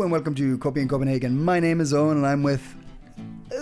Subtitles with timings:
[0.00, 1.44] Hello and welcome to Coping in Copenhagen.
[1.44, 2.74] My name is Owen and I'm with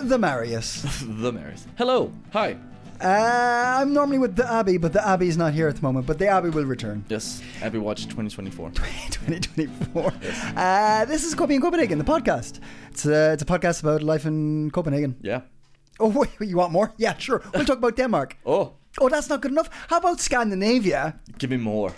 [0.03, 0.83] the Marius.
[1.05, 1.67] the Marius.
[1.77, 2.13] Hello.
[2.31, 2.55] Hi.
[3.01, 6.05] Uh, I'm normally with the Abbey, but the Abbey is not here at the moment.
[6.07, 7.03] But the Abbey will return.
[7.09, 7.43] Yes.
[7.61, 8.69] Abbey Watch 2024.
[8.71, 10.13] 2024.
[10.55, 12.61] Uh, this is Coping in Copenhagen, the podcast.
[12.91, 15.17] It's a, it's a podcast about life in Copenhagen.
[15.21, 15.41] Yeah.
[15.99, 16.07] Oh,
[16.39, 16.93] wait, you want more?
[16.95, 17.43] Yeah, sure.
[17.53, 18.37] We'll talk about Denmark.
[18.45, 19.69] Oh, Oh, that's not good enough.
[19.87, 21.19] How about Scandinavia?
[21.37, 21.93] give me more.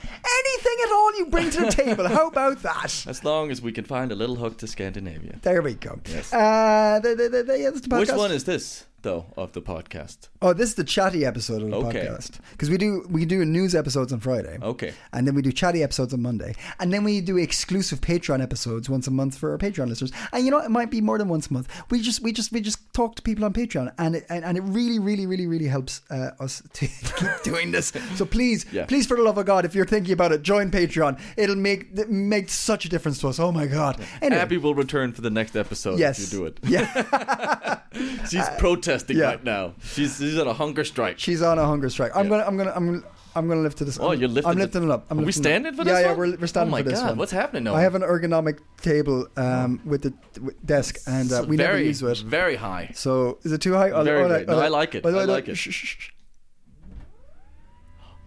[0.64, 2.08] Anything at all you bring to the table.
[2.08, 3.06] How about that?
[3.08, 5.40] As long as we can find a little hook to Scandinavia.
[5.42, 6.00] There we go.
[6.08, 6.32] Yes.
[6.32, 7.98] Uh, the, the, the, the, yeah, the.
[7.98, 10.30] Which one is this, though, of the podcast?
[10.42, 12.06] Oh, this is the chatty episode of the Okay.
[12.06, 14.58] podcast because we do we do news episodes on Friday.
[14.62, 14.94] Okay.
[15.14, 18.90] and then we do chatty episodes on Monday, and then we do exclusive Patreon episodes
[18.90, 20.12] once a month for our Patreon listeners.
[20.34, 21.68] And you know, it might be more than once a month.
[21.90, 24.58] We just we just we just talk to people on Patreon, and it, and, and
[24.58, 27.92] it really really really really helps uh, us to keep doing this.
[28.16, 28.86] So please, Yeah.
[28.86, 31.20] please, for the love of God, if you're thinking about it, join Patreon.
[31.38, 33.40] It'll make it make such a difference to us.
[33.40, 34.00] Oh my God!
[34.22, 36.60] Anyway, Abby will return for the next episode yes, if you do it.
[36.64, 37.80] Yeah.
[38.30, 39.26] She's protesting yeah.
[39.26, 39.74] right now.
[39.84, 41.20] She's, she's on a hunger strike.
[41.20, 42.12] She's on a hunger strike.
[42.16, 42.30] I'm Yeah.
[42.32, 43.04] gonna, I'm gonna, I'm, gonna-
[43.34, 43.98] I'm gonna lift to this.
[43.98, 45.06] Oh, I'm, you're lifting I'm lifting it up.
[45.10, 46.18] I'm Are we it standing for yeah, this Yeah, one?
[46.18, 47.18] we're, we're standing Oh my for this God, one.
[47.18, 47.76] what's happening now?
[47.76, 52.02] I have an ergonomic table um, with the with desk, and uh, we never use
[52.02, 52.18] it.
[52.18, 52.92] very high.
[52.94, 53.92] So is it too high?
[53.92, 54.44] Oh, Very oh.
[54.44, 55.06] No, I like it.
[55.06, 55.56] oh, I oh, like it.
[55.56, 56.10] shh, shh, shh.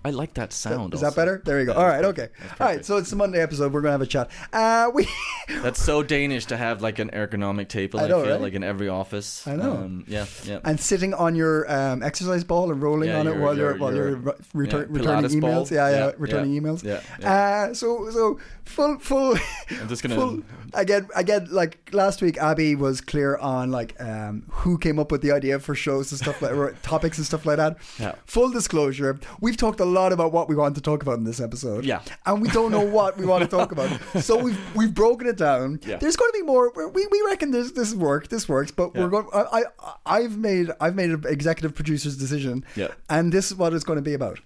[0.05, 0.93] I like that sound.
[0.93, 1.17] Is that also.
[1.17, 1.43] better?
[1.45, 1.73] There you go.
[1.73, 2.05] Yeah, All right.
[2.05, 2.29] Okay.
[2.61, 2.85] All right.
[2.85, 3.73] So it's the Monday episode.
[3.73, 4.31] We're gonna have a chat.
[4.53, 5.09] Uh, we.
[5.63, 8.01] That's so Danish to have like an ergonomic table.
[8.01, 8.41] I I, know, feel right?
[8.41, 9.47] like in every office.
[9.47, 9.73] I know.
[9.73, 10.61] Um, yeah, yeah.
[10.65, 13.79] and sitting on your um, exercise ball and rolling Yeah, on it while your- you're
[13.79, 14.19] while your- you're
[14.55, 15.51] retur- yeah, returning ball.
[15.65, 15.71] emails.
[15.71, 16.83] Yeah, yeah, Yeah, returning emails.
[16.85, 19.37] yeah, Uh, so so full full.
[19.81, 20.43] I'm just gonna- full,
[20.75, 22.37] again again like last week.
[22.39, 26.21] Abby was clear on like um, who came up with the idea for shows and
[26.21, 27.79] stuff like topics and stuff like that.
[27.99, 28.15] Yeah.
[28.27, 31.41] Full disclosure: we've talked a lot about what we want to talk about in this
[31.41, 31.85] episode.
[31.85, 32.03] Yeah.
[32.27, 33.91] and we don't know what we want to talk about.
[34.25, 35.81] So we've we've broken it down.
[35.87, 35.97] Yeah.
[35.97, 36.71] There's going to be more.
[36.71, 39.27] We, we reckon this this work this works, but we're going.
[39.33, 42.65] I, I I've made I've made an executive producer's decision.
[42.77, 42.89] Yeah.
[43.09, 44.41] and this is what it's going to be about.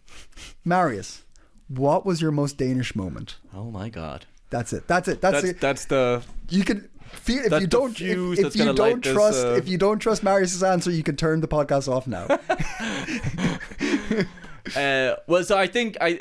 [0.65, 1.25] Marius,
[1.69, 3.37] what was your most Danish moment?
[3.55, 4.27] Oh my god.
[4.51, 4.87] That's it.
[4.89, 5.21] That's it.
[5.21, 5.61] That's, That's it.
[5.61, 9.45] that's the You can feel if you don't if, if you don't light this, trust
[9.45, 12.27] uh, if you don't trust Marius's answer, you can turn the podcast off now.
[14.77, 15.45] uh, well.
[15.45, 16.19] So I think I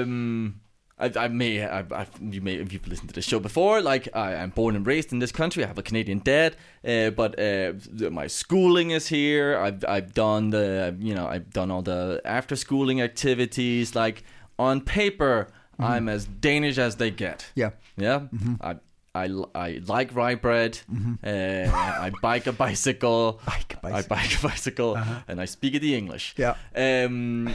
[0.00, 0.60] um.
[0.96, 4.08] I, I may, I, I, you may, if you've listened to the show before, like
[4.14, 5.64] I, I'm born and raised in this country.
[5.64, 6.54] I have a Canadian dad,
[6.86, 7.72] uh, but uh,
[8.10, 9.58] my schooling is here.
[9.58, 13.96] I've, I've done the, you know, I've done all the after schooling activities.
[13.96, 14.22] Like
[14.56, 15.48] on paper,
[15.80, 17.50] I'm as Danish as they get.
[17.56, 17.70] Yeah.
[17.96, 18.28] Yeah.
[18.60, 18.76] I,
[19.16, 20.78] I, I like rye bread.
[21.24, 23.40] Uh, I bike a bicycle.
[23.46, 23.96] Bike a bicycle.
[23.96, 26.34] I bike a bicycle, and I speak the English.
[26.36, 26.54] Yeah.
[26.76, 27.54] Um,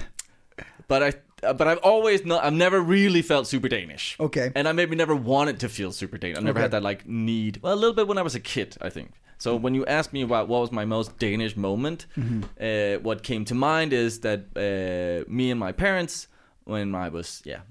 [0.90, 1.10] but I.
[1.48, 2.44] uh, But I've always not.
[2.44, 4.18] I've never really felt super Danish.
[4.20, 4.52] Okay.
[4.56, 6.38] And I maybe never wanted to feel super Danish.
[6.38, 6.64] I've never Okay.
[6.66, 7.54] had that like need.
[7.64, 9.10] Well, a little bit when I was a kid, I think.
[9.38, 12.42] So when you ask me about what was my most Danish moment, Mm-hmm.
[12.60, 16.28] uh, what came to mind is that uh, me and my parents,
[16.66, 17.62] when I was yeah,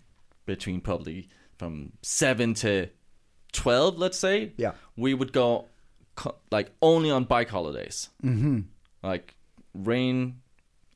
[0.47, 2.87] between probably from seven to
[3.53, 4.73] twelve, let's say, Yeah.
[4.97, 5.67] we would go
[6.15, 8.61] co- like only on bike holidays, mm-hmm.
[9.03, 9.35] like
[9.75, 10.41] rain,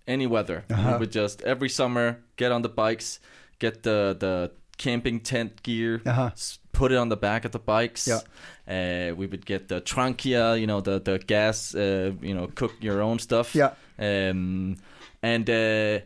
[0.07, 0.65] any weather.
[0.71, 0.93] Uh-huh.
[0.93, 3.21] We would just every summer get on the bikes,
[3.59, 6.31] get the the camping tent gear, Uh-huh.
[6.73, 8.09] put it on the back of the bikes.
[8.09, 8.21] Yeah.
[8.67, 12.73] Uh, we would get the Trangia, you know, the the gas, uh, you know, cook
[12.81, 13.55] your own stuff.
[13.55, 13.73] Yeah.
[13.99, 14.77] Um,
[15.23, 15.99] and uh,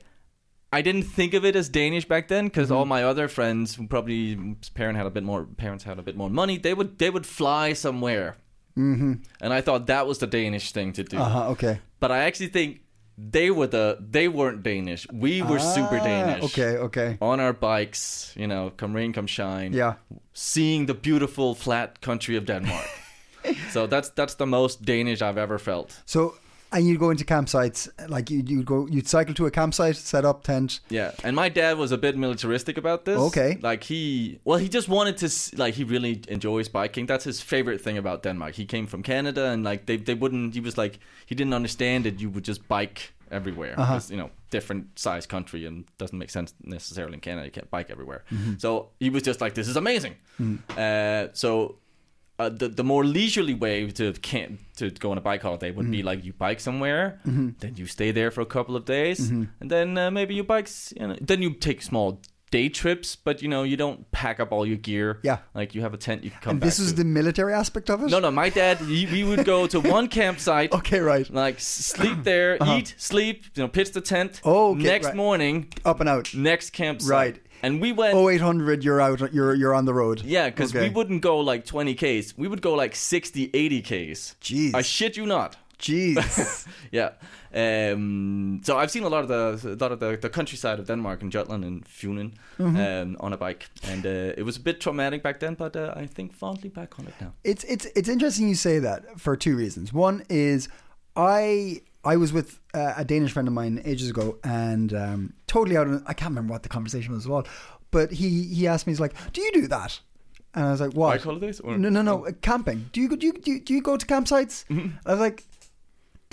[0.72, 2.76] I didn't think of it as Danish back then because Mm-hmm.
[2.78, 4.36] all my other friends, who probably
[4.74, 6.58] parent had a bit more, parents had a bit more money.
[6.58, 8.36] They would they would fly somewhere,
[8.76, 9.12] mm-hmm.
[9.40, 11.18] and I thought that was the Danish thing to do.
[11.18, 11.48] Uh huh.
[11.52, 11.78] Okay.
[12.00, 12.80] But I actually think
[13.18, 15.06] they were the they weren't Danish.
[15.12, 16.44] We were super Ah, Danish.
[16.44, 16.76] Okay.
[16.78, 17.18] Okay.
[17.20, 19.72] On our bikes, you know, come rain, come shine.
[19.72, 19.94] Yeah.
[20.32, 22.86] Seeing the beautiful flat country of Denmark.
[23.70, 26.02] so that's that's the most Danish I've ever felt.
[26.04, 26.34] So,
[26.76, 30.24] and you'd go into campsites, like you you go, you'd cycle to a campsite, set
[30.24, 30.80] up tent.
[30.90, 33.18] Yeah, and my dad was a bit militaristic about this.
[33.18, 33.58] Okay.
[33.62, 37.06] like he, well, he just wanted to, like, he really enjoys biking.
[37.06, 38.54] That's his favorite thing about Denmark.
[38.54, 40.54] He came from Canada, and like they, they wouldn't.
[40.54, 43.74] He was like, he didn't understand that you would just bike everywhere.
[43.78, 43.94] Uh-huh.
[43.94, 47.46] 'Cause, You know, different size country and doesn't make sense necessarily in Canada.
[47.46, 48.22] You can't bike everywhere.
[48.30, 48.54] Mm-hmm.
[48.58, 50.14] So he was just like, "This is amazing."
[50.76, 51.76] Uh, so
[52.38, 55.84] uh, the the more leisurely way to can to go on a bike holiday would
[55.86, 55.92] Mm-hmm.
[55.92, 59.44] be like you bike somewhere, then you stay there for a couple of days, Mm-hmm.
[59.60, 60.92] and then uh, maybe you bikes.
[61.00, 62.20] You know, then you take small
[62.52, 65.18] day trips, but you know you don't pack up all your gear.
[65.24, 65.38] Yeah.
[65.54, 66.98] like you have a tent you can come and back this is to.
[66.98, 68.10] the military aspect of it.
[68.10, 68.30] no, no.
[68.30, 70.72] My dad, he, we would go to one campsite.
[70.72, 71.28] Okay, right.
[71.28, 74.40] Like sleep there, eat, sleep, you know, pitch the tent.
[74.44, 75.16] Oh, okay, next right.
[75.16, 76.32] morning, Up and out.
[76.34, 77.10] next campsite.
[77.10, 77.40] Right.
[77.62, 78.14] And we went.
[78.14, 78.84] Oh eight hundred.
[78.84, 79.32] You're out.
[79.32, 80.22] You're you're on the road.
[80.24, 80.88] Yeah, because Okay.
[80.88, 82.34] we wouldn't go like 20 Ks.
[82.38, 84.36] We would go like 60, 80 Ks.
[84.40, 84.74] Jeez.
[84.74, 85.56] I shit you not.
[85.78, 86.66] Jeez.
[86.92, 87.10] Yeah.
[87.54, 90.86] Um, so I've seen a lot of the a lot of the, the countryside of
[90.86, 92.76] Denmark and Jutland and Funen Mm-hmm.
[92.76, 95.92] um, on a bike, and uh, it was a bit traumatic back then, but uh,
[96.02, 97.32] I think fondly back on it now.
[97.44, 99.92] It's it's it's interesting you say that for two reasons.
[99.92, 100.68] One is
[101.16, 101.82] I
[102.12, 105.86] I was with uh, a Danish friend of mine ages ago, and um, totally out.
[105.88, 107.48] Of, I can't remember what the conversation was about,
[107.90, 110.00] but he he asked me, he's like, "Do you do that?"
[110.54, 111.60] And I was like, "What?" Bike holidays?
[111.60, 112.26] Or- No, no, no.
[112.26, 112.88] uh, Camping.
[112.92, 113.16] Do you go?
[113.16, 114.64] Do you do you, do you go to campsites?
[115.04, 115.44] I was like,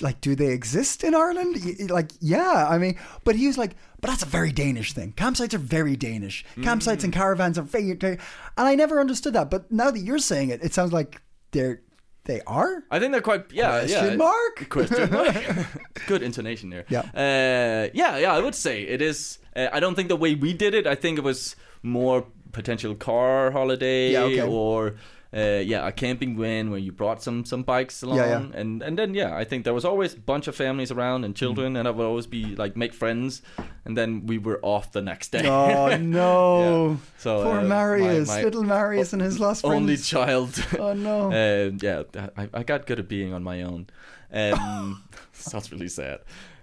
[0.02, 1.58] like, do they exist in Ireland?
[1.90, 2.68] Like, yeah.
[2.70, 5.14] I mean, but he was like, but that's a very Danish thing.
[5.14, 6.46] Campsites are very Danish.
[6.58, 8.18] Campsites and caravans are very, very,
[8.58, 9.50] and I never understood that.
[9.50, 11.22] But now that you're saying it, it sounds like
[11.52, 11.82] they're
[12.26, 12.84] they are.
[12.90, 14.70] I think they're quite yeah Question yeah mark?
[14.70, 15.36] question mark
[16.08, 17.02] good intonation there Yeah.
[17.14, 20.54] uh, yeah yeah I would say it is uh, I don't think the way we
[20.54, 24.42] did it I think it was more potential car holiday Yeah, okay.
[24.48, 24.96] or
[25.36, 28.60] uh, yeah a camping van where you brought some some bikes along Yeah, yeah.
[28.60, 31.36] and and then yeah I think there was always a bunch of families around and
[31.36, 33.42] children and I would always be like make friends
[33.86, 36.90] and then we were off the next day Oh no!
[36.92, 36.98] Yeah.
[37.18, 39.76] So, Poor uh, Marius, my- my little Marius, and his lost friends.
[39.76, 41.32] only child Oh no!
[41.42, 42.04] um, yeah,
[42.38, 43.88] I, I got good at being on my own.
[44.32, 46.20] Um, sounds really sad.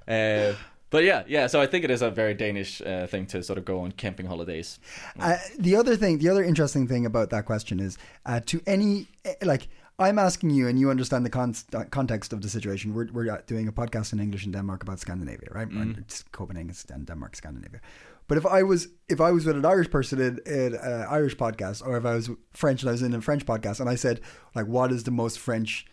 [0.09, 0.55] Uh,
[0.91, 1.47] but yeah, yeah.
[1.47, 3.93] So I think it is a very Danish uh, thing to sort of go on
[3.93, 4.79] camping holidays.
[5.19, 7.97] Uh, the other thing, the other interesting thing about that question is
[8.27, 12.33] uh, to any eh, like I'm asking you, and you understand the con- uh, context
[12.33, 12.95] of the situation.
[12.95, 15.69] We're we're uh, doing a podcast in English in Denmark about Scandinavia, right?
[15.99, 17.81] It's Copenhagen and Denmark, Scandinavia.
[18.27, 21.37] But if I was if I was with an Irish person in an uh, Irish
[21.37, 23.97] podcast, or if I was French and I was in a French podcast, and I
[23.97, 24.21] said
[24.55, 25.87] like, "What is the most French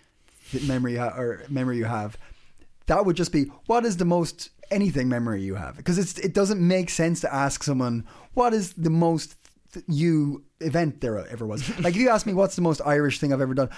[0.65, 2.17] memory ha- or memory you have?"
[2.87, 6.33] that would just be what is the most anything memory you have because it's it
[6.33, 9.35] doesn't make sense to ask someone what is the most
[9.73, 11.67] th- you event there ever was?
[11.79, 13.69] Like if you ask me what's the most irish thing i've ever done?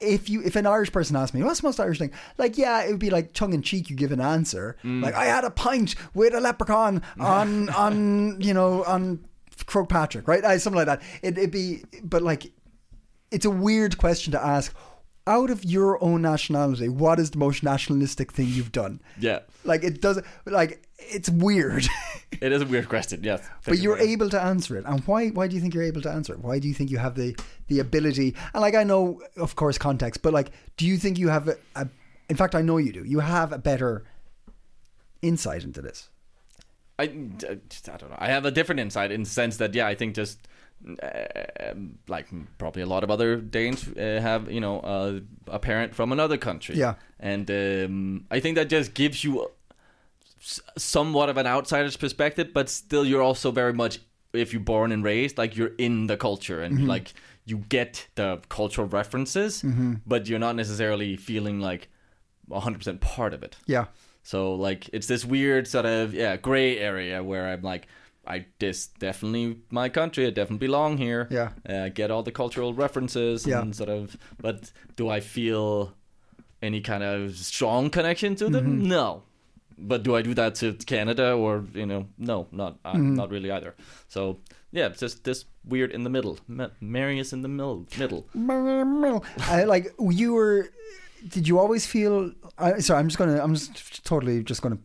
[0.00, 2.12] If you if an irish person asked me what's the most irish thing?
[2.36, 4.76] Like yeah it would be like tongue-in-cheek you give an answer.
[4.84, 5.02] Mm.
[5.02, 9.24] Like i had a pint with a leprechaun on on you know on
[9.66, 10.44] croagh patrick right?
[10.44, 11.02] I, something like that.
[11.22, 12.52] It, it'd be but like
[13.30, 14.74] it's a weird question to ask.
[15.28, 19.00] Out of your own nationality, what is the most nationalistic thing you've done?
[19.20, 21.86] Yeah, Like it doesn't like it's weird,
[22.40, 23.22] it is a weird question.
[23.22, 24.84] Yes, but you're able to answer it.
[24.86, 25.28] And why?
[25.28, 26.40] Why do you think you're able to answer it?
[26.40, 28.34] Why do you think you have the the ability?
[28.54, 31.56] And like I know, of course, context, but like, do you think you have a?
[31.76, 31.88] a
[32.30, 33.04] in fact, I know you do.
[33.04, 34.04] You have a better
[35.22, 36.08] insight into this.
[36.98, 38.16] I, I don't know.
[38.18, 40.47] I have a different insight in the sense that yeah, I think just
[41.02, 41.74] uh,
[42.06, 42.26] like
[42.58, 46.36] probably a lot of other Danes uh, have you know uh, a parent from another
[46.38, 46.76] country.
[46.76, 46.94] Yeah.
[47.20, 49.50] and um, I think that just gives you
[50.76, 53.98] somewhat of an outsider's perspective, but still you're also very much
[54.32, 57.12] if you're born and raised like you're in the culture and like
[57.44, 59.64] you get the cultural references,
[60.06, 61.88] but you're not necessarily feeling like
[62.50, 63.56] 100% part of it.
[63.66, 63.86] Yeah,
[64.22, 67.88] So like it's this weird sort of yeah gray area where I'm like
[68.28, 71.50] I this definitely my country I definitely belong here Yeah.
[71.68, 73.60] uh, get all the cultural references Yeah.
[73.62, 75.94] and sort of but do I feel
[76.62, 78.88] any kind of strong connection to them Mm-hmm.
[78.88, 79.22] no
[79.80, 83.14] but do I do that to Canada or you know no not uh, Mm-hmm.
[83.14, 83.74] not really either
[84.08, 84.38] so
[84.72, 87.86] yeah just this weird in the middle Ma- Marius in the middle
[88.34, 90.68] middle I, like you were.
[91.34, 92.30] Did you always feel?
[92.58, 93.42] I, sorry, I'm just gonna.
[93.42, 94.78] I'm just totally just gonna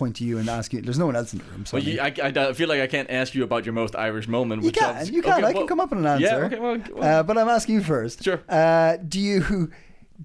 [0.00, 0.80] point to you and ask you.
[0.80, 1.62] There's no one else in the room.
[1.66, 3.94] So Well, you, I, I, I feel like I can't ask you about your most
[3.94, 4.64] Irish moment.
[4.64, 5.32] You can, sounds- you can.
[5.34, 6.24] okay, I can come up with an answer.
[6.24, 8.24] Yeah, okay, well, well Uh, but I'm asking you first.
[8.24, 8.40] Sure.
[8.48, 9.70] Uh, do you,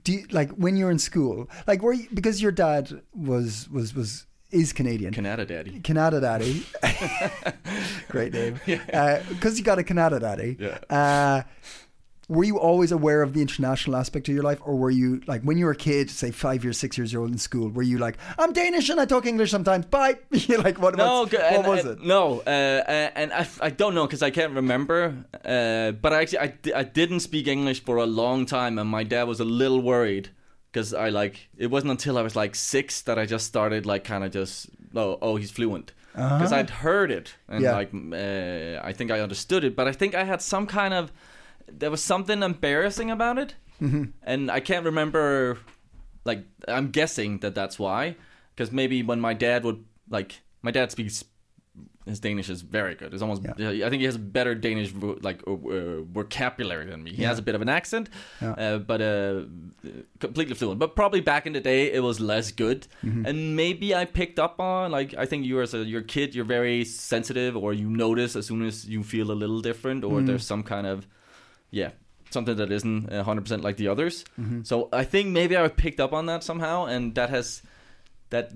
[0.03, 3.94] do you, like when you're in school, like were you, because your dad was was
[3.94, 5.13] was is Canadian.
[5.13, 5.79] Canada Daddy.
[5.82, 6.65] Canada Daddy.
[8.08, 8.60] Great name.
[8.65, 10.55] Because you got a Canada Daddy.
[10.60, 11.44] Yeah.
[12.27, 15.44] Were you always aware of the international aspect of your life, or were you like
[15.44, 18.00] when you were a kid, say five years, six years old in school, were you
[18.00, 19.86] like, I'm Danish and I talk English sometimes.
[19.86, 20.15] Bye.
[20.32, 20.96] You're like, what?
[20.98, 22.01] No, what and- was it?
[22.01, 22.50] No, uh,
[23.15, 25.13] and I, I don't know because I can't remember.
[25.46, 29.03] Uh, but I actually I, I didn't speak English for a long time, and my
[29.03, 30.29] dad was a little worried
[30.72, 34.03] because I like it wasn't until I was like six that I just started like
[34.03, 37.74] kind of just oh, oh he's fluent because I'd heard it and Yeah.
[37.74, 41.12] like uh, I think I understood it, but I think I had some kind of
[41.72, 44.03] there was something embarrassing about it, Mm-hmm.
[44.24, 45.57] and I can't remember.
[46.24, 48.15] Like I'm guessing that that's why,
[48.55, 51.24] because maybe when my dad would like my dad speaks.
[52.07, 53.13] His Danish is very good.
[53.15, 53.41] It's almost.
[53.50, 54.93] I think he has a better Danish
[55.24, 57.12] like uh, uh, vocabulary than me.
[57.12, 58.10] He has a bit of an accent,
[58.41, 59.41] uh, but uh,
[60.19, 60.79] completely fluent.
[60.79, 62.88] But probably back in the day, it was less good.
[63.01, 66.45] And maybe I picked up on like I think you as a your kid, you're
[66.45, 70.45] very sensitive, or you notice as soon as you feel a little different, or there's
[70.45, 71.07] some kind of
[71.72, 71.91] yeah
[72.31, 74.25] something that isn't uh, 100% like the others.
[74.63, 77.63] So I think maybe I picked up on that somehow, and that has
[78.29, 78.51] that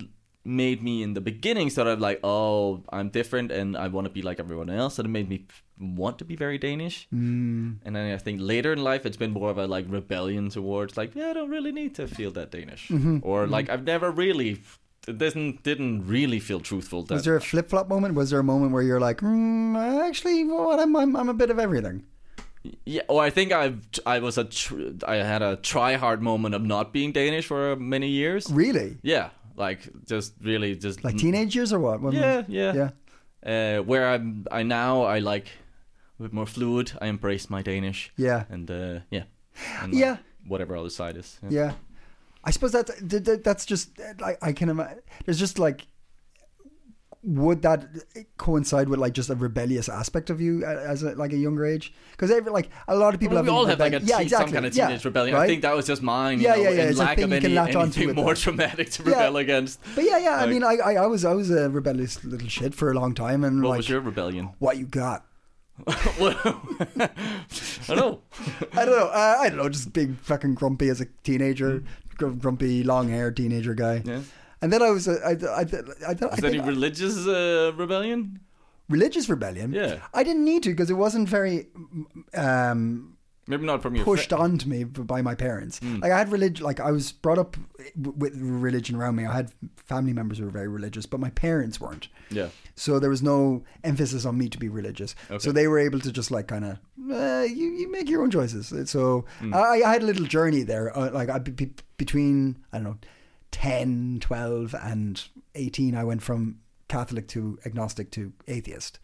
[0.45, 4.09] made me in the beginning sort of like, oh, I'm different and I want to
[4.11, 4.97] be like everyone else.
[4.99, 5.45] And it made me
[5.79, 7.07] want to be very Danish.
[7.13, 7.77] Mm.
[7.85, 10.97] And then I think later in life, it's been more of a like rebellion towards
[10.97, 14.61] like, yeah, I don't really need to feel that Danish, or like I've never really.
[15.05, 17.01] Didn't didn't really feel truthful.
[17.03, 18.13] That Was there a flip flop moment?
[18.13, 20.77] Was there a moment where you're like, mm, actually, what?
[20.77, 22.03] I'm, I'm I'm a bit of everything.
[22.85, 26.55] Yeah, or I think I've I was a tr- I had a try hard moment
[26.55, 28.49] of not being Danish for many years.
[28.51, 28.97] Really?
[29.03, 32.01] Yeah, like just really just Like teenage years or what?
[32.01, 32.89] When- Yeah, yeah, yeah.
[33.45, 35.47] Uh, where I'm I now I like
[36.19, 36.91] a bit more fluid.
[37.01, 38.11] I embrace my Danish.
[38.17, 38.43] Yeah.
[38.49, 39.23] and uh, yeah,
[39.81, 40.17] and Yeah.
[40.47, 41.39] whatever other side is.
[41.49, 41.73] Yeah,
[42.43, 45.01] I suppose that- that's just like I can imagine.
[45.25, 45.87] There's just like,
[47.21, 47.85] would that
[48.37, 51.93] coincide with like just a rebellious aspect of you as a, like a younger age?
[52.11, 54.07] Because every like a lot of people Well, have we all have like a rebellion-
[54.19, 54.47] yeah, exactly.
[54.47, 55.35] some kind of yeah, teenage rebellion.
[55.35, 56.39] I think that was just mine.
[56.39, 58.37] Yeah, you yeah, know, yeah, In it's lack of any, anything more that.
[58.41, 59.23] traumatic to Yeah.
[59.23, 59.79] rebel against.
[59.95, 60.37] But yeah, yeah.
[60.37, 63.13] I mean, I, I, I was I was a rebellious little shit for a long
[63.13, 64.51] time, and What like, was your rebellion?
[64.59, 65.25] what you got?
[65.87, 66.35] I
[67.87, 68.19] don't know.
[68.73, 69.07] I don't know.
[69.07, 69.69] Uh, I don't know.
[69.69, 71.83] Just being fucking grumpy as a teenager,
[72.17, 74.01] gr- grumpy, long haired teenager guy.
[74.05, 74.21] Yeah.
[74.61, 77.25] And then I was, uh, I, I, I, I, I, I Is there any religious
[77.27, 78.39] uh, rebellion?
[78.89, 79.71] religious rebellion.
[79.71, 79.99] Yeah.
[80.13, 81.67] I didn't need to because it wasn't very
[82.33, 85.79] um, Maybe not from your pushed on to me by my parents.
[85.79, 85.99] Hmm.
[85.99, 87.57] Like I had religion, like I was brought up
[87.95, 89.25] with religion around me.
[89.25, 92.09] I had family members who were very religious, but my parents weren't.
[92.29, 92.49] Yeah.
[92.75, 95.15] So there was no emphasis on me to be religious.
[95.31, 95.39] Okay.
[95.39, 96.79] So they were able to just like kind of
[97.11, 98.71] uh, you you make your own choices.
[98.89, 99.53] So Hmm.
[99.53, 100.95] I, I had a little journey there.
[100.95, 102.97] Uh, like I be, be, between I don't know
[103.51, 105.23] 10, 12 and
[105.55, 108.99] 18 I went from Catholic to agnostic to atheist.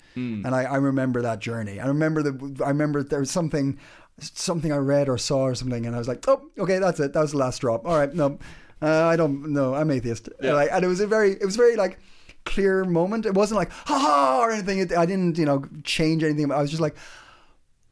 [0.46, 1.80] And I, I remember that journey.
[1.80, 3.78] I remember that I remember there was something
[4.20, 7.12] something I read or saw or something and I was like, "Oh, okay, that's it.
[7.14, 7.86] That was the last drop.
[7.86, 8.40] All right, no.
[8.82, 9.76] Uh, I don't know.
[9.76, 10.54] I'm atheist." Yeah.
[10.54, 12.00] Like, and it was a very it was very like
[12.46, 13.26] clear moment.
[13.26, 14.80] It wasn't like ha ha or anything.
[14.80, 16.52] It, I didn't, you know, change anything.
[16.52, 16.96] I was just like,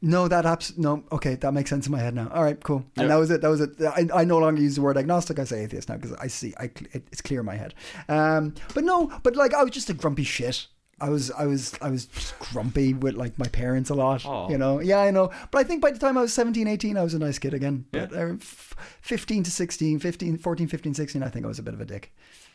[0.04, 2.28] no, that abs- no, okay, that makes sense in my head now.
[2.32, 2.84] All right, cool.
[2.96, 3.08] And Yeah.
[3.08, 3.40] that was it.
[3.40, 3.70] That was it.
[3.82, 5.38] I, I no longer use the word agnostic.
[5.38, 7.74] I say atheist now because I see, I it, it's clear in my head.
[8.08, 10.66] Um, but no, but like I was just a grumpy shit.
[11.00, 14.24] I was, I was, I was just grumpy with like my parents a lot.
[14.24, 14.48] Aw.
[14.48, 15.30] You know, yeah, I know.
[15.50, 17.52] But I think by the time I was 17, 18, I was a nice kid
[17.52, 17.84] again.
[17.90, 21.64] But uh, f- 15 to 16, 15, 14, 15, 16, I think I was a
[21.64, 22.12] bit of a dick.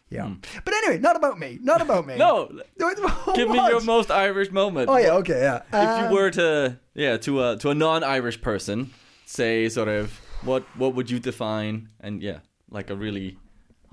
[0.09, 0.33] Yeah.
[0.65, 1.59] But anyway, not about me.
[1.61, 2.15] Not about me.
[2.17, 2.49] No,
[3.35, 4.89] give me your most Irish moment.
[4.89, 5.13] Oh yeah.
[5.21, 5.39] Okay.
[5.41, 5.61] Yeah.
[5.67, 8.91] if Um, you were to yeah to a to a non-Irish person,
[9.25, 12.39] say sort of what what would you define and yeah
[12.71, 13.37] like a really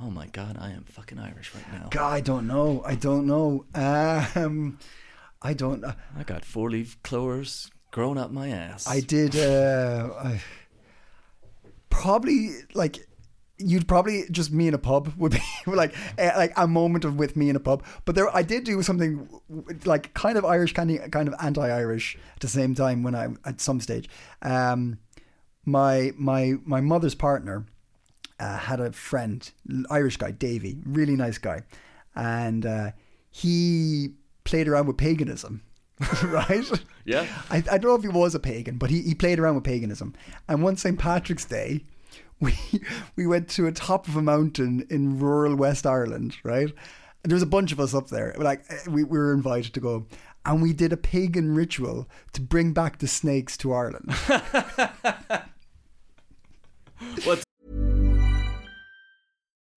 [0.00, 1.88] oh my god I am fucking Irish right now.
[1.90, 2.82] God, I don't know.
[2.87, 3.64] I don't know.
[3.75, 4.78] Um,
[5.42, 5.85] I don't.
[5.85, 8.87] I got four leaf clovers growing up my ass.
[8.88, 9.37] I did.
[9.37, 10.40] Uh, I,
[11.90, 13.06] probably like
[13.58, 17.16] you'd probably just me in a pub would be like uh, like a moment of
[17.16, 17.84] with me in a pub.
[18.04, 19.28] But there, I did do something
[19.84, 23.28] like kind of Irish, kind of kind of anti-Irish at the same time when I
[23.44, 24.08] at some stage.
[24.42, 24.98] Um,
[25.64, 27.66] my my my mother's partner
[28.38, 29.50] uh, had a friend,
[29.90, 31.62] Irish guy, Davy, really nice guy,
[32.14, 32.90] and uh,
[33.30, 35.62] he played around with paganism,
[36.25, 36.64] right?
[37.04, 37.26] Yeah.
[37.50, 39.64] I, I don't know if he was a pagan, but he, he played around with
[39.64, 40.14] paganism.
[40.48, 40.98] And one St.
[40.98, 41.84] Patrick's Day,
[42.40, 42.55] we
[43.16, 46.73] we went to a top of a mountain in rural West Ireland, right?
[47.23, 48.35] And there was a bunch of us up there.
[48.38, 50.07] Like eh, we, we were invited to go.
[50.45, 54.12] And we did a pagan ritual to bring back the snakes to Ireland.
[57.25, 57.45] What's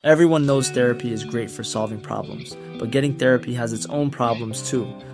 [0.04, 4.70] Everyone knows therapy is great for solving problems, but getting therapy has its own problems
[4.70, 4.86] too,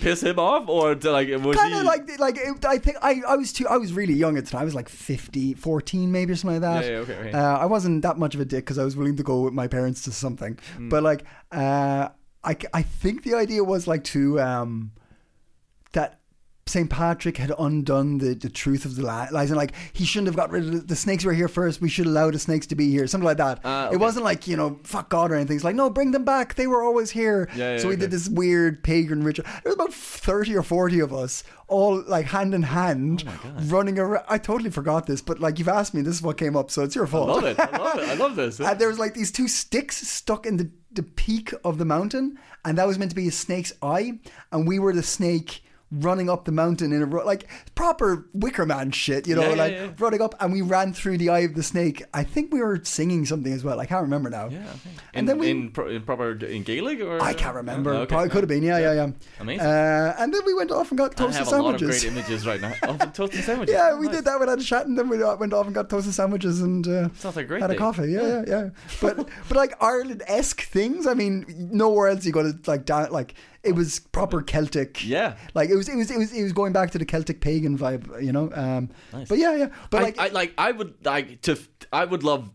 [0.00, 2.78] piss him off, or to, like it was kind he of like like it, I
[2.78, 4.62] think I, I was too I was really young at the time.
[4.62, 6.84] I was like 50, 14 maybe or something like that.
[6.84, 7.32] Yeah, yeah, okay, okay.
[7.32, 9.54] Uh, I wasn't that much of a dick because I was willing to go with
[9.54, 10.58] my parents to something.
[10.76, 10.88] Hmm.
[10.88, 12.08] But like, uh,
[12.44, 14.92] I I think the idea was like to um
[15.92, 16.19] that.
[16.70, 16.88] St.
[16.88, 20.50] Patrick had undone the, the truth of the lies, and like he shouldn't have got
[20.50, 21.24] rid of the, the snakes.
[21.24, 21.80] Were here first.
[21.80, 23.06] We should allow the snakes to be here.
[23.06, 23.60] Something like that.
[23.64, 23.96] Ah, okay.
[23.96, 25.56] It wasn't like you know fuck God or anything.
[25.56, 26.54] It's like no, bring them back.
[26.54, 27.48] They were always here.
[27.54, 28.02] Yeah, yeah, so we okay.
[28.02, 29.44] did this weird pagan ritual.
[29.62, 33.98] There was about thirty or forty of us, all like hand in hand, Oh running
[33.98, 34.24] around.
[34.28, 36.82] I totally forgot this, but like you've asked me, this is what came up, so
[36.82, 37.28] it's your I fault.
[37.28, 37.58] love it.
[37.58, 38.08] I love it.
[38.08, 38.60] I love this.
[38.60, 42.38] and there was like these two sticks stuck in the, the peak of the mountain,
[42.64, 44.18] and that was meant to be a snake's eye,
[44.52, 48.64] and we were the snake running up the mountain in a ro- like proper Wicker
[48.66, 49.88] Man shit, you know, Yeah, yeah, like yeah.
[49.98, 52.04] running up, and we ran through the eye of the snake.
[52.14, 53.80] I think we were singing something as well.
[53.80, 54.48] I can't remember now.
[54.48, 54.58] Yeah.
[55.14, 57.90] And in, then we- in, pro- in proper in Gaelic or I can't remember.
[57.92, 58.32] Okay, Probably yeah.
[58.32, 58.62] could have been.
[58.62, 59.08] Yeah, yeah, yeah.
[59.40, 59.66] Amazing.
[59.66, 62.02] Uh, and then we went off and got toasted have a lot of sandwiches.
[62.02, 62.72] great images right now.
[62.84, 63.72] Oh, toasted sandwiches.
[63.74, 64.16] Yeah, Oh, we nice.
[64.16, 64.38] did that.
[64.40, 67.08] We had a chat, and then we went off and got toasted sandwiches and uh,
[67.14, 67.78] Sounds like great had a day.
[67.78, 68.10] coffee.
[68.12, 68.68] Yeah, yeah, yeah.
[69.00, 69.16] But
[69.48, 71.06] but like Ireland esque things.
[71.06, 75.04] I mean, nowhere else you go to like down like it was proper Celtic.
[75.04, 75.36] Yeah.
[75.54, 77.76] like it was it was it was it was going back to the Celtic pagan
[77.78, 78.22] vibe.
[78.22, 78.50] You know.
[78.54, 79.28] Um, Nice.
[79.28, 79.68] But yeah, yeah.
[79.90, 81.58] But I, like I like I would like to
[81.92, 82.50] I would love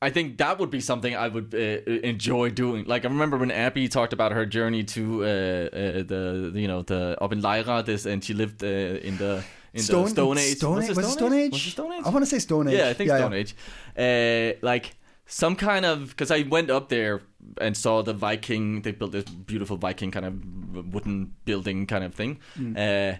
[0.00, 1.58] I think that would be something I would uh,
[2.06, 2.84] enjoy doing.
[2.84, 6.82] Like I remember when Abby talked about her journey to uh, uh, the you know
[6.82, 10.38] the up in Lejre this and she lived uh, in the in Stone, the Stone
[10.38, 10.56] Age.
[10.56, 10.90] Stone, Was Age?
[10.90, 11.52] it Was it Stone Age?
[11.52, 12.02] Was it Stone Age?
[12.04, 12.78] I want to say Stone Age.
[12.78, 13.56] Yeah, I think Stone Age.
[13.96, 14.94] Uh, like
[15.26, 17.22] some kind of because I went up there
[17.60, 18.82] and saw the Viking.
[18.82, 22.38] They built this beautiful Viking kind of wooden building kind of thing.
[22.58, 22.76] Mm.
[22.76, 23.16] Uh,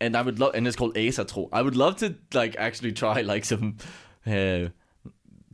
[0.00, 1.48] and I would love, and it's called Asatro.
[1.52, 3.76] I would love to like actually try like some.
[4.26, 4.68] Uh,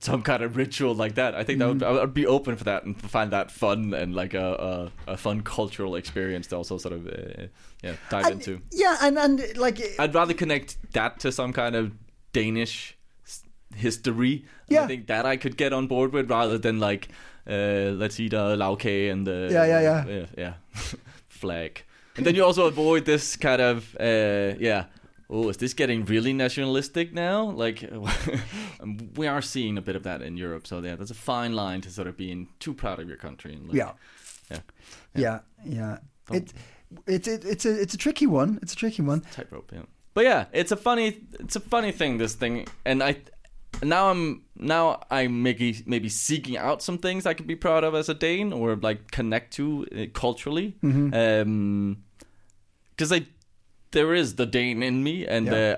[0.03, 1.35] some kind of ritual like that.
[1.35, 4.15] I think that would I would be open for that and find that fun and
[4.15, 7.49] like a a, a fun cultural experience to also sort of uh,
[7.83, 8.63] yeah dive And- into.
[8.73, 11.93] Yeah, and and like I'd rather connect that to some kind of
[12.33, 12.97] Danish
[13.75, 14.45] history.
[14.69, 14.85] Yeah.
[14.85, 17.09] I think that I could get on board with rather than like
[17.49, 20.07] uh, let's eat a lagkage and the Yeah, yeah, yeah.
[20.07, 20.55] yeah, yeah.
[21.29, 21.83] flag.
[22.17, 24.85] And then you also avoid this kind of uh, yeah.
[25.33, 27.45] Oh, is this getting really nationalistic now?
[27.45, 27.89] Like,
[28.81, 30.67] um, we are seeing a bit of that in Europe.
[30.67, 33.55] So yeah, there's a fine line to sort of being too proud of your country.
[33.55, 33.93] And like, yeah,
[34.51, 34.59] yeah,
[35.15, 35.99] yeah, yeah.
[36.33, 36.53] It,
[37.07, 38.59] it's it, it's a it's a tricky one.
[38.61, 39.21] It's a tricky one.
[39.21, 39.83] tightrope yeah
[40.15, 43.17] but yeah it's a funny it's a funny thing this thing and i
[43.83, 47.95] now i'm now i'm maybe maybe seeking out some things i could be proud of
[47.95, 51.15] as a dane or like connect to uh, culturally Mm-hmm.
[51.15, 51.97] um
[52.91, 53.27] because i
[53.93, 55.55] there is the dane in me and Yeah.
[55.55, 55.77] uh,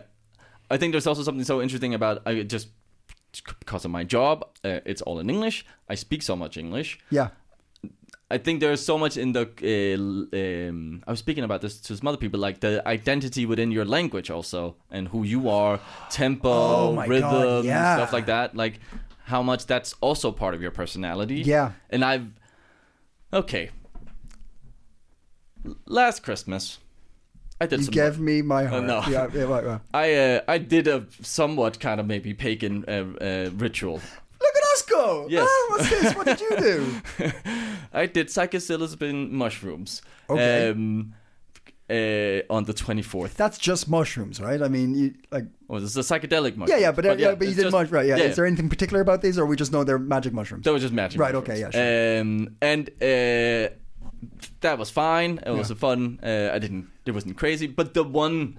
[0.71, 2.69] i think there's also something so interesting about i just
[3.61, 7.29] because of my job uh, it's all in english i speak so much english Yeah,
[8.33, 9.45] I think there's so much in the.
[9.62, 13.71] Uh, um, I was speaking about this to some other people, like the identity within
[13.71, 15.79] your language, also, and who you are,
[16.11, 17.97] tempo, Oh rhythm, yeah.
[17.97, 18.57] stuff like that.
[18.57, 18.81] Like
[19.25, 21.42] how much that's also part of your personality.
[21.42, 21.73] Yeah.
[21.90, 22.27] And I've.
[23.33, 23.71] Okay.
[25.87, 26.79] Last Christmas,
[27.61, 28.85] I did you gave me my heart.
[28.85, 29.03] no.
[29.09, 29.81] Yeah, yeah, right, right.
[29.95, 34.01] I uh, I did a somewhat kind of maybe pagan uh, uh, ritual.
[34.73, 35.27] Look at us go!
[35.29, 35.49] Yes.
[35.49, 36.15] Ah, what's this?
[36.15, 37.01] What did you do?
[37.93, 40.03] I did psilocybin mushrooms.
[40.31, 40.71] Okay.
[40.71, 41.15] Um,
[41.91, 43.35] uh, on the 24th.
[43.35, 44.63] That's just mushrooms, right?
[44.63, 46.79] I mean, you like Oh, this is a psychedelic mushroom.
[46.79, 48.07] yeah, yeah, but, uh, yeah, but you did much, right?
[48.07, 48.17] Yeah.
[48.17, 48.25] yeah.
[48.25, 50.65] Is there anything particular about these, or we just know they're magic mushrooms?
[50.65, 51.21] That was just magic.
[51.21, 51.61] Right, mushrooms.
[51.61, 51.71] okay,
[52.15, 53.75] yeah, Um, and uh,
[54.61, 55.39] that was fine.
[55.45, 55.75] It was Yeah.
[55.77, 56.19] a fun.
[56.23, 56.89] Uh, I didn't.
[57.05, 57.67] It wasn't crazy.
[57.67, 58.59] But the one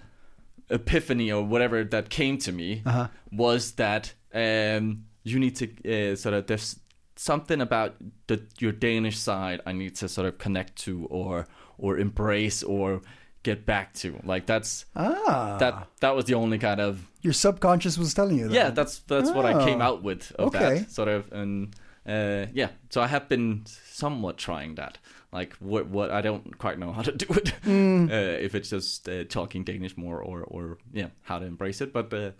[0.69, 3.08] epiphany or whatever that came to me Uh-huh.
[3.32, 5.65] was that um, you need to
[6.13, 6.79] uh, sort of there's
[7.15, 7.95] something about
[8.27, 13.01] the your Danish side I need to sort of connect to or or embrace or
[13.43, 14.19] get back to.
[14.23, 18.47] Like that's Ah, that that was the only kind of your subconscious was telling you
[18.47, 18.53] that.
[18.55, 19.86] yeah that's that's what I came Oh.
[19.86, 20.79] out with of Okay.
[20.79, 21.75] that sort of and
[22.07, 24.97] uh, yeah so I have been somewhat trying that
[25.31, 28.09] like what what I don't quite know how to do it Mm.
[28.12, 31.93] uh, if it's just uh, talking Danish more or or yeah how to embrace it
[31.93, 32.31] but uh,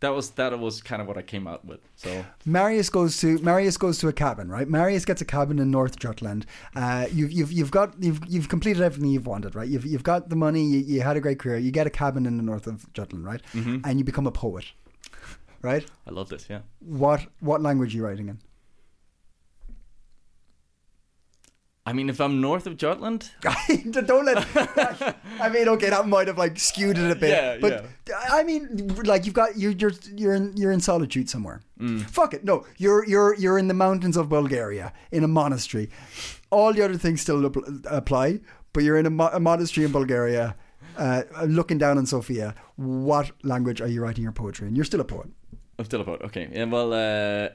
[0.00, 3.38] that was that was kind of what I came out with so Marius goes to
[3.38, 4.68] Marius goes to a cabin, right?
[4.68, 6.46] Marius gets a cabin in North Jutland.
[6.76, 9.68] Uh, you've you've you've got you've you've completed everything you've wanted, right?
[9.68, 10.62] You've you've got the money.
[10.64, 11.58] You, you had a great career.
[11.58, 13.42] You get a cabin in the north of Jutland, right?
[13.54, 13.78] Mm-hmm.
[13.84, 14.66] And you become a poet,
[15.62, 15.84] right?
[16.06, 18.38] I love this yeah What what language are you writing in?
[21.88, 23.20] I mean if I'm north of Jutland
[24.10, 24.38] Don't let.
[25.40, 27.72] I mean, okay, that might have like skewed it a bit, Yeah, but
[28.38, 28.62] I mean,
[29.12, 31.58] like you've got you, you're you're in you're in solitude somewhere.
[31.80, 32.02] Mm.
[32.18, 35.86] Fuck it, no, you're you're you're in the mountains of Bulgaria in a monastery.
[36.50, 37.40] All the other things still
[38.00, 38.40] apply,
[38.72, 40.56] but you're in a, mo- a monastery in Bulgaria,
[40.96, 41.22] uh,
[41.58, 42.54] looking down on Sofia.
[42.76, 44.74] What language are you writing your poetry in?
[44.76, 45.28] You're still a poet.
[45.78, 46.22] I'm still a poet.
[46.28, 46.48] Okay.
[46.52, 46.64] Yeah.
[46.64, 47.48] Well, uh,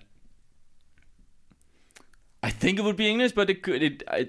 [2.44, 3.82] I think it would be English, but it could.
[3.82, 4.04] It.
[4.08, 4.28] I,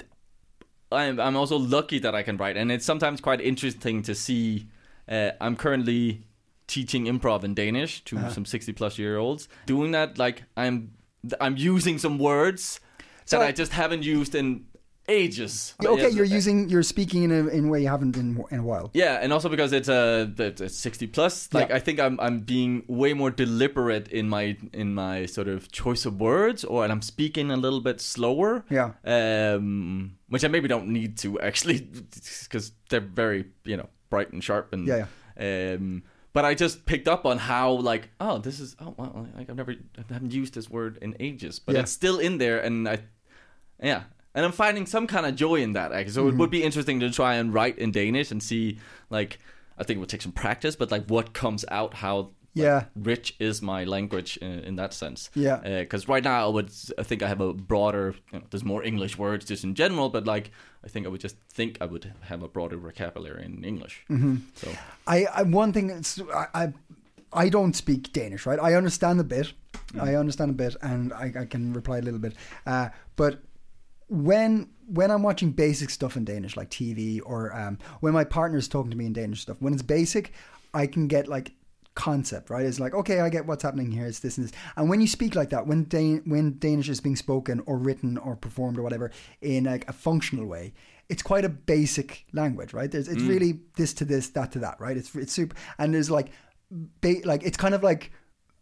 [0.92, 1.18] I'm.
[1.20, 4.68] I'm also lucky that I can write, and it's sometimes quite interesting to see.
[5.08, 6.22] Uh, I'm currently
[6.66, 8.30] teaching improv in Danish to Uh-huh.
[8.30, 9.48] some 60 plus year olds.
[9.66, 10.92] Doing that, like I'm.
[11.40, 12.80] I'm using some words
[13.24, 14.66] So that I- I just haven't used in
[15.08, 15.74] ages.
[15.84, 18.58] Okay, Yes, you're using you're speaking in a in a way you haven't in in
[18.60, 18.90] a while.
[18.94, 21.76] Yeah, and also because it's a it's 60 plus, like Yeah.
[21.76, 26.06] I think I'm I'm being way more deliberate in my in my sort of choice
[26.06, 28.64] of words, or and I'm speaking a little bit slower.
[28.70, 28.92] Yeah.
[29.04, 31.80] Um, which I maybe don't need to actually,
[32.44, 35.06] because they're very you know bright and sharp and Yeah,
[35.38, 39.50] Um, but I just picked up on how like oh this is oh well like
[39.50, 41.82] I've never I haven't used this word in ages, but Yeah.
[41.82, 42.98] it's still in there, and I
[43.82, 44.04] yeah.
[44.34, 45.92] And I'm finding some kind of joy in that.
[45.92, 46.12] Actually.
[46.12, 46.36] So Mm-hmm.
[46.36, 48.78] it would be interesting to try and write in Danish and see,
[49.10, 49.38] like,
[49.78, 52.84] I think it would take some practice, but like what comes out, how like, Yeah.
[52.94, 55.30] rich is my language in, in that sense.
[55.34, 55.58] Yeah.
[55.80, 58.82] Because right now I would, I think I have a broader, you know, there's more
[58.84, 60.50] English words just in general, but like,
[60.84, 64.04] I think I would just think I would have a broader vocabulary in English.
[64.10, 64.36] Mm-hmm.
[64.54, 64.68] So
[65.06, 66.72] I, I one thing is I, I
[67.32, 68.60] I don't speak Danish, right?
[68.60, 69.52] I understand a bit.
[69.98, 72.34] I understand a bit, and I, I can reply a little bit.
[72.66, 73.42] Uh, but
[74.08, 78.58] when when I'm watching basic stuff in Danish, like TV, or um, when my partner
[78.58, 80.32] is talking to me in Danish stuff, when it's basic,
[80.74, 81.52] I can get like
[81.94, 82.66] concept, right?
[82.66, 84.06] It's like, okay, I get what's happening here.
[84.06, 84.54] It's this and this.
[84.76, 88.18] And when you speak like that, when Dan- when Danish is being spoken or written
[88.18, 90.74] or performed or whatever in like a functional way,
[91.08, 92.90] it's quite a basic language, right?
[92.90, 94.96] There's, it's really this to this, that to that, right?
[94.96, 96.30] It's it's super, and there's like,
[96.70, 98.12] ba- like it's kind of like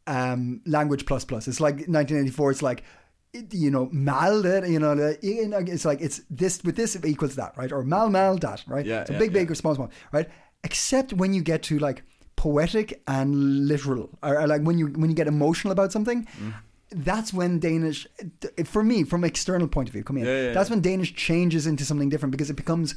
[0.07, 1.49] um, language plus plus.
[1.49, 2.51] It's like 1984.
[2.51, 2.85] It's like
[3.51, 6.97] you know mal that you know the- you know, it's like it's this with this
[7.05, 9.53] equals that right or mal mal that right Yeah, so yeah, big big yeah.
[9.53, 10.29] or small small right
[10.65, 12.03] except when you get to like
[12.37, 16.53] poetic and literal or, or like when you when you get emotional about something Mm.
[17.05, 18.07] that's when Danish
[18.67, 21.85] for me from external point of view coming in Yeah, that's when Danish changes into
[21.87, 22.95] something different because it becomes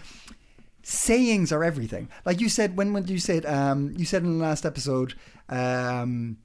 [0.83, 2.09] sayings are everything.
[2.25, 5.13] Like you said, when when you said um, you said in the last episode,
[5.49, 6.37] um,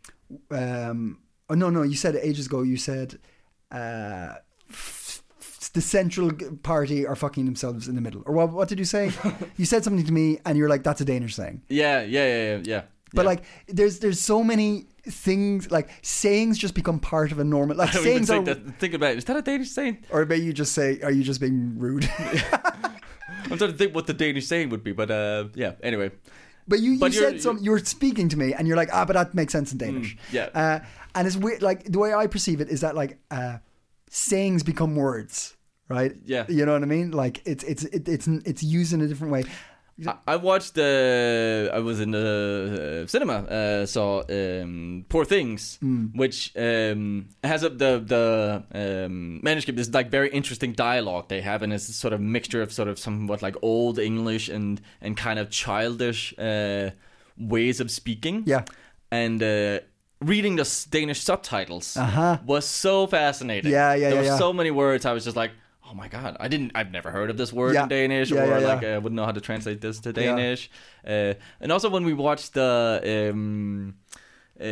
[0.51, 1.19] um,
[1.51, 2.63] oh no no, you said ages ago.
[2.63, 3.19] You said
[3.73, 4.35] uh,
[4.71, 6.31] f- f- the central
[6.63, 8.53] party are fucking themselves in the middle, or what?
[8.53, 9.13] What did you say?
[9.57, 12.57] you said something to me, and you're like, "That's a Danish saying." yeah, yeah, yeah,
[12.57, 12.83] yeah, yeah.
[13.13, 13.29] But yeah.
[13.29, 17.93] like, there's there's so many things like sayings just become part of a normal like
[17.95, 18.43] sayings are.
[18.45, 19.19] think, that, think about it.
[19.19, 19.99] Is that a Danish saying?
[20.11, 22.09] Or may you just say, "Are you just being rude?"
[23.51, 25.73] I'm trying to think what the Danish saying would be, but uh, yeah.
[25.83, 26.13] Anyway,
[26.69, 27.59] But you, you But you're- said some.
[27.59, 30.17] You were speaking to me, and you're like, ah, but that makes sense in Danish.
[30.17, 30.49] Mm, yeah.
[30.55, 30.79] Uh,
[31.15, 31.63] and it's weird.
[31.63, 33.59] Like the way I perceive it is that like uh,
[34.11, 35.57] sayings become words,
[35.89, 36.15] right?
[36.25, 36.47] Yeah.
[36.49, 37.11] You know what I mean?
[37.11, 39.45] Like it's it's it, it's it's used in a different way.
[40.27, 40.79] I, watched.
[40.79, 43.35] Uh, I was in the uh, cinema.
[43.35, 45.79] Uh, saw um, Poor Things,
[46.15, 51.63] which um, has a, the the um, manuscript is like very interesting dialogue they have,
[51.63, 55.17] and it's a sort of mixture of sort of somewhat like old English and and
[55.17, 56.91] kind of childish uh,
[57.37, 58.45] ways of speaking.
[58.47, 58.65] Yeah.
[59.11, 59.43] and.
[60.21, 62.39] Reading the Danish subtitles Uh-huh.
[62.45, 63.73] was so fascinating.
[63.73, 64.39] Yeah, yeah, There yeah, were yeah.
[64.39, 65.07] so many words.
[65.07, 65.53] I was just like,
[65.91, 66.37] "Oh my god!
[66.39, 66.73] I didn't.
[66.75, 67.85] I've never heard of this word Yeah.
[67.85, 70.13] in Danish, Yeah, or like I wouldn't know how to translate this to.
[70.13, 70.71] Danish.
[71.07, 73.95] Uh, and also when we watched the um,
[74.61, 74.65] uh,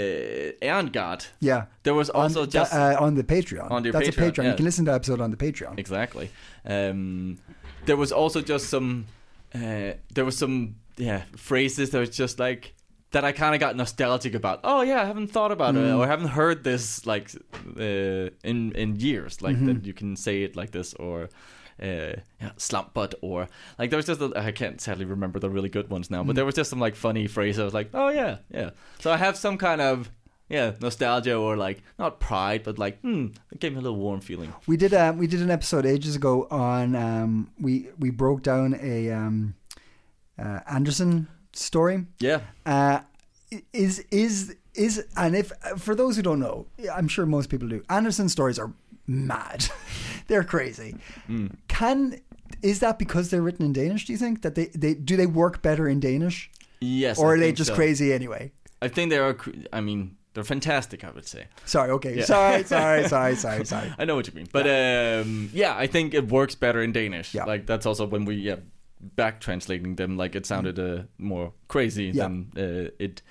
[0.60, 1.64] Ehrengard, Yeah.
[1.82, 3.70] there was also on, just uh, on the Patreon.
[3.70, 4.42] On That's a Patreon, Patreon.
[4.44, 4.50] yeah.
[4.50, 5.78] You can listen to the episode on the Patreon.
[5.78, 6.28] exactly.
[6.66, 7.38] Um,
[7.86, 9.06] there was also just some.
[9.54, 12.74] Uh, there was some yeah phrases that was just like
[13.10, 14.60] that I kind of got nostalgic about.
[14.64, 15.78] Oh yeah, I haven't thought about Mm.
[15.90, 17.30] it, or I haven't heard this like
[17.78, 19.40] uh, in in years.
[19.42, 19.66] Like Mm-hmm.
[19.66, 21.28] that you can say it like this, or
[21.82, 25.48] uh, yeah, slump butt, or like there was just a, I can't sadly remember the
[25.50, 27.60] really good ones now, but there was just some like funny phrases.
[27.60, 28.70] I was like, oh yeah, yeah.
[28.98, 30.10] So I have some kind of
[30.50, 34.20] yeah nostalgia or like not pride, but like hmm, it gave me a little warm
[34.20, 34.52] feeling.
[34.66, 38.78] We did um, we did an episode ages ago on um, we we broke down
[38.82, 39.54] a um,
[40.38, 42.06] uh, Andersen story.
[42.20, 42.40] Yeah.
[42.66, 43.00] Uh,
[43.72, 47.82] is is is and if for those who don't know, I'm sure most people do.
[47.88, 48.72] Andersen stories are
[49.06, 49.66] mad.
[50.28, 50.96] They're crazy.
[51.68, 52.20] Can
[52.62, 54.06] is that because they're written in Danish?
[54.06, 57.18] Do you think that they, they do they work better in Danish, Yes.
[57.18, 57.74] or I are they just so.
[57.74, 58.52] crazy anyway?
[58.82, 59.36] I think they are.
[59.72, 61.04] I mean, they're fantastic.
[61.04, 61.46] I would say.
[61.64, 62.24] Sorry, okay, Yeah.
[62.24, 63.92] sorry, sorry, sorry, sorry, sorry.
[63.98, 67.34] I know what you mean, but um, yeah, I think it works better in Danish.
[67.34, 67.44] Yeah.
[67.44, 68.56] Like that's also when we yeah
[69.00, 72.24] back translating them, like it sounded uh, more crazy Yeah.
[72.24, 73.22] than uh, it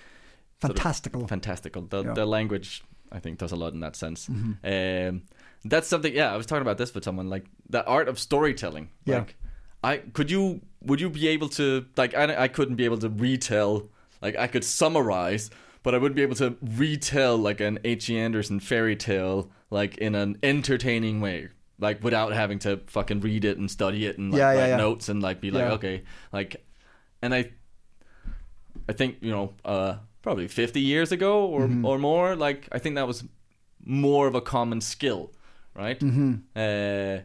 [0.61, 1.27] sort of Fantastical.
[1.27, 1.81] fantastical.
[1.83, 2.03] The, Yeah.
[2.03, 2.13] Mm-hmm.
[2.15, 4.27] the language, I think, does a lot in that sense.
[4.29, 5.23] Um,
[5.65, 6.13] that's something.
[6.13, 7.29] Yeah, I was talking about this with someone.
[7.29, 8.89] Like the art of storytelling.
[9.05, 9.19] Yeah.
[9.19, 9.35] Like,
[9.83, 13.09] I could you would you be able to like I I couldn't be able to
[13.09, 13.89] retell
[14.21, 15.49] like I could summarize,
[15.83, 18.17] but I wouldn't be able to retell like an H.C.
[18.17, 21.49] Andersen fairy tale like in an entertaining way.
[21.79, 24.67] Like without having to fucking read it and study it and like, Yeah, yeah, write
[24.69, 24.77] yeah.
[24.77, 26.65] notes and like be like okay like
[27.21, 27.51] and I
[28.89, 31.85] I think you know uh probably 50 years ago or Mm-hmm.
[31.85, 33.23] or more like I think that was
[33.85, 35.31] more of a common skill
[35.75, 36.33] right Mm-hmm.
[36.55, 37.21] uh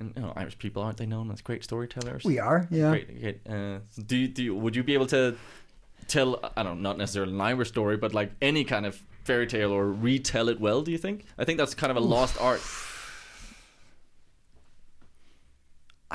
[0.00, 2.90] and you know Irish people aren't they known as great storytellers We are, yeah.
[2.90, 5.36] great, great uh do you, do you, would you be able to
[6.06, 9.46] tell I don't know not necessarily an Irish story but like any kind of fairy
[9.48, 12.40] tale or retell it well do you think I think that's kind of a lost
[12.40, 12.60] art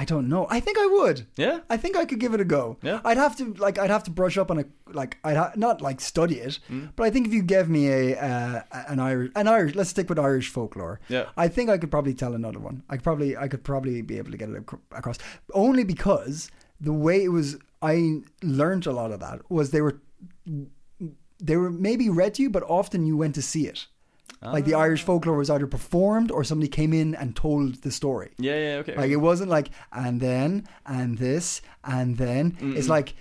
[0.04, 0.44] I don't know.
[0.58, 1.18] I think I would.
[1.46, 2.64] yeah I think I could give it a go.
[2.90, 3.00] Yeah.
[3.10, 4.66] I'd have to like I'd have to brush up on a
[5.02, 6.90] like I'd ha- not like study it, Mm.
[6.98, 8.62] but I think if you gave me a uh,
[8.94, 10.96] an Irish an Irish let's stick with Irish folklore.
[11.16, 11.26] Yeah.
[11.38, 12.84] I think I could probably tell another one.
[12.90, 15.18] I could probably I could probably be able to get it ac- across
[15.54, 16.36] only because
[16.82, 17.48] the way it was
[17.82, 17.96] I
[18.42, 19.98] learned a lot of that was they were
[21.40, 23.88] they were maybe read to you, but often you went to see it.
[24.52, 28.32] Like the Irish folklore was either performed or somebody came in and told the story.
[28.38, 32.58] yeah yeah okay Like it wasn't like and then and this and then.
[32.62, 33.14] It's like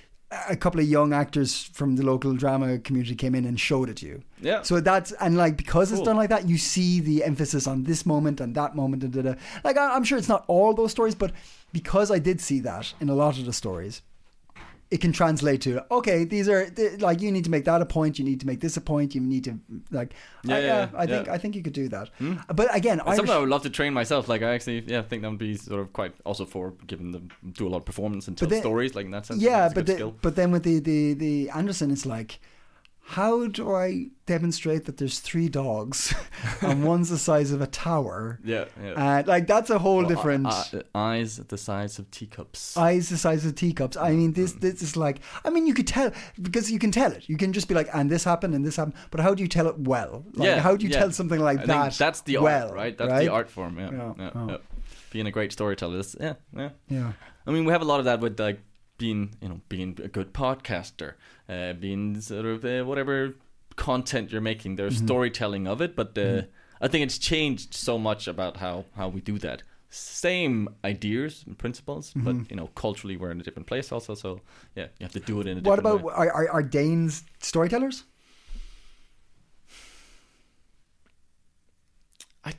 [0.50, 3.96] a couple of young actors from the local drama community came in and showed it
[3.98, 4.22] to you.
[4.40, 4.62] Yeah.
[4.62, 8.06] So that's and like because it's done like that, you see the emphasis on this
[8.06, 9.34] moment and that moment and da, da.
[9.62, 11.32] like I- I'm sure it's not all those stories, but
[11.72, 14.00] because I did see that in a lot of the stories.
[14.92, 16.24] It can translate to okay.
[16.24, 18.18] These are like you need to make that a point.
[18.18, 19.14] You need to make this a point.
[19.14, 19.58] You need to
[19.90, 20.12] like.
[20.44, 21.32] Yeah, I, yeah, I think yeah.
[21.32, 22.10] I think you could do that.
[22.18, 22.34] Hmm?
[22.54, 24.28] But again, Irish, something I would love to train myself.
[24.28, 27.30] Like I actually, yeah, think that would be sort of quite also for giving them
[27.52, 29.40] do a lot of performance and tell then- stories like in that sense.
[29.40, 32.38] yeah, but the, but then with the, the the Andersen, it's like,
[33.04, 36.14] how do I demonstrate that there's three dogs
[36.62, 38.38] and one's the size of a tower?
[38.44, 38.92] yeah, yeah.
[38.92, 40.46] Uh, like that's a whole Well, different.
[40.46, 42.76] uh, uh, eyes the size of teacups.
[42.76, 43.96] Eyes the size of teacups.
[43.96, 45.20] I mean, this this is like.
[45.44, 47.28] I mean, you could tell because you can tell it.
[47.28, 48.94] You can just be like, and this happened, and this happened.
[49.10, 50.24] But how do you tell it well?
[50.34, 51.00] Like, yeah, How do you yeah.
[51.00, 51.82] tell something like I that?
[51.88, 52.96] think that's the well, art, right?
[52.96, 53.24] That's right?
[53.26, 53.78] the art form.
[53.78, 54.48] Yeah, Yeah, yeah, oh.
[54.48, 54.56] yeah.
[55.10, 55.98] Being a great storyteller.
[55.98, 56.70] Is, yeah, yeah.
[56.88, 57.12] Yeah.
[57.46, 58.60] I mean, we have a lot of that with like
[58.96, 61.14] being, you know, being a good podcaster,
[61.48, 63.34] uh, being sort of uh, whatever
[63.76, 64.76] content you're making.
[64.76, 65.06] There's Mm-hmm.
[65.06, 66.42] storytelling of it, but uh,
[66.80, 69.62] I think it's changed so much about how how we do that.
[69.94, 72.44] Same ideas and principles, but Mm-hmm.
[72.50, 74.14] you know, culturally we're in a different place also.
[74.14, 74.40] So
[74.74, 76.14] yeah, you have to do it in a What different about way.
[76.14, 78.04] are, are, are Danes storytellers?
[82.44, 82.52] I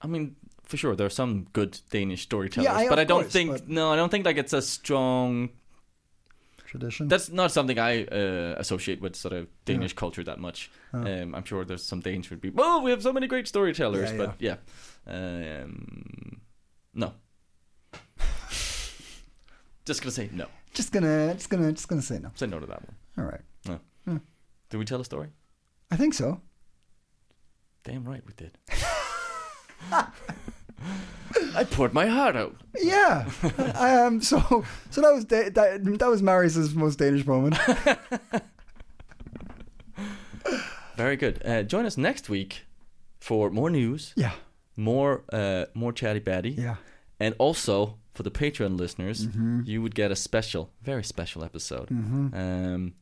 [0.00, 3.22] I mean, for sure, there are some good Danish storytellers, Yeah, I- but I don't
[3.22, 5.50] course, think but- no, I don't think like it's a strong
[6.72, 7.06] Tradition.
[7.08, 10.70] That's not something I uh, associate with sort of Danish culture that much.
[10.94, 11.00] Oh.
[11.00, 14.10] Um, I'm sure there's some Danes who'd be, oh, we have so many great storytellers,
[14.10, 14.56] Yeah, but yeah,
[15.06, 16.40] Um,
[16.94, 17.12] no.
[19.84, 20.46] just gonna say no.
[20.72, 22.30] just gonna just gonna just gonna say no.
[22.36, 22.96] Say no to that one.
[23.18, 23.42] All right.
[24.06, 24.20] No.
[24.70, 25.28] Did we tell a story?
[25.90, 26.40] I think so.
[27.84, 28.56] Damn right we did.
[31.54, 32.54] I poured my heart out.
[32.78, 33.28] Yeah.
[33.76, 34.20] um.
[34.20, 37.56] So so that was da- that, that was Marius's most Danish moment.
[40.96, 41.42] Very good.
[41.44, 42.62] Uh, join us next week
[43.18, 44.32] for more news, Yeah.
[44.76, 46.76] more uh, more chatty batty, Yeah.
[47.18, 49.26] and also for the Patreon listeners,
[49.64, 51.90] you would get a special, very special episode.
[51.90, 52.92] Um,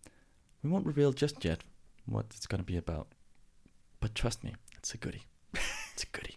[0.63, 1.65] we won't reveal just yet
[2.07, 3.09] what it's going to be about,
[3.99, 5.25] but trust me, it's a goodie.
[5.93, 6.37] It's a goodie.